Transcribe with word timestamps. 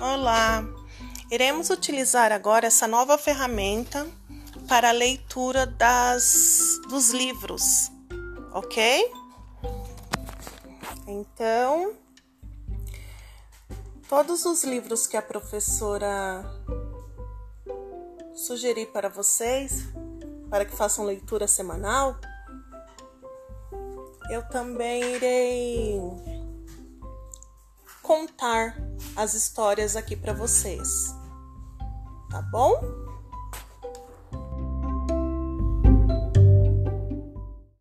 Olá! 0.00 0.64
Iremos 1.28 1.70
utilizar 1.70 2.30
agora 2.30 2.68
essa 2.68 2.86
nova 2.86 3.18
ferramenta 3.18 4.06
para 4.68 4.90
a 4.90 4.92
leitura 4.92 5.66
das, 5.66 6.78
dos 6.88 7.10
livros, 7.10 7.90
ok? 8.52 9.12
Então, 11.04 11.94
todos 14.08 14.46
os 14.46 14.62
livros 14.62 15.08
que 15.08 15.16
a 15.16 15.22
professora 15.22 16.44
sugerir 18.36 18.86
para 18.92 19.08
vocês, 19.08 19.82
para 20.48 20.64
que 20.64 20.76
façam 20.76 21.04
leitura 21.04 21.48
semanal, 21.48 22.16
eu 24.30 24.48
também 24.48 25.16
irei 25.16 26.00
contar 28.00 28.76
as 29.18 29.34
histórias 29.34 29.96
aqui 29.96 30.14
para 30.14 30.32
vocês. 30.32 31.12
Tá 32.30 32.40
bom? 32.52 32.80